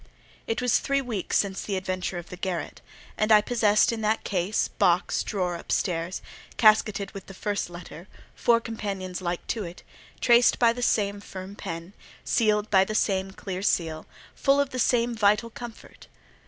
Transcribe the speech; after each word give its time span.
It 0.47 0.63
was 0.63 0.79
three 0.79 0.99
weeks 0.99 1.37
since 1.37 1.61
the 1.61 1.75
adventure 1.77 2.17
of 2.17 2.29
the 2.29 2.35
garret, 2.35 2.81
and 3.19 3.31
I 3.31 3.39
possessed 3.39 3.91
in 3.91 4.01
that 4.01 4.23
case, 4.23 4.67
box, 4.67 5.21
drawer 5.21 5.55
up 5.55 5.71
stairs, 5.71 6.23
casketed 6.57 7.11
with 7.11 7.27
that 7.27 7.35
first 7.35 7.69
letter, 7.69 8.07
four 8.33 8.59
companions 8.59 9.21
like 9.21 9.45
to 9.49 9.63
it, 9.63 9.83
traced 10.19 10.57
by 10.57 10.73
the 10.73 10.81
same 10.81 11.19
firm 11.21 11.53
pen, 11.55 11.93
sealed 12.25 12.67
with 12.73 12.87
the 12.87 12.95
same 12.95 13.29
clear 13.29 13.61
seal, 13.61 14.07
full 14.33 14.59
of 14.59 14.71
the 14.71 14.79
same 14.79 15.13
vital 15.15 15.51
comfort. 15.51 16.07